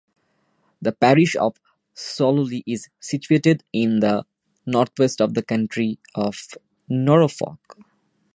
[0.81, 1.61] The parish of
[1.95, 4.25] Sloley is situated in the
[4.65, 6.41] northwest of the county of
[6.89, 7.77] Norfolk.